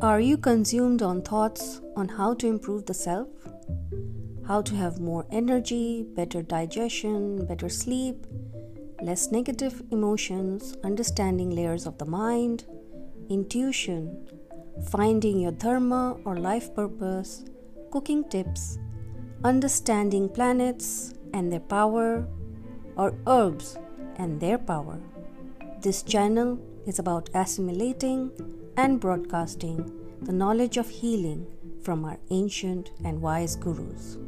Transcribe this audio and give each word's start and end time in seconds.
Are 0.00 0.20
you 0.20 0.36
consumed 0.36 1.02
on 1.02 1.22
thoughts 1.22 1.80
on 1.96 2.08
how 2.08 2.34
to 2.34 2.46
improve 2.46 2.86
the 2.86 2.94
self? 2.94 3.28
How 4.46 4.60
to 4.62 4.74
have 4.74 5.00
more 5.00 5.26
energy, 5.30 6.04
better 6.14 6.42
digestion, 6.42 7.46
better 7.46 7.68
sleep, 7.68 8.26
less 9.02 9.30
negative 9.32 9.82
emotions, 9.90 10.76
understanding 10.84 11.50
layers 11.50 11.86
of 11.86 11.96
the 11.98 12.04
mind, 12.04 12.64
intuition, 13.28 14.28
finding 14.90 15.40
your 15.40 15.52
dharma 15.52 16.16
or 16.24 16.36
life 16.36 16.74
purpose, 16.74 17.44
cooking 17.90 18.28
tips, 18.28 18.78
understanding 19.44 20.28
planets 20.28 21.14
and 21.32 21.50
their 21.50 21.60
power, 21.60 22.26
or 22.96 23.14
herbs 23.26 23.76
and 24.16 24.40
their 24.40 24.58
power. 24.58 25.00
This 25.80 26.02
channel 26.02 26.58
is 26.86 26.98
about 26.98 27.30
assimilating 27.34 28.30
and 28.76 29.00
broadcasting 29.00 29.92
the 30.22 30.32
knowledge 30.32 30.76
of 30.76 30.88
healing 30.88 31.46
from 31.82 32.04
our 32.04 32.18
ancient 32.30 32.90
and 33.04 33.20
wise 33.20 33.56
gurus. 33.56 34.18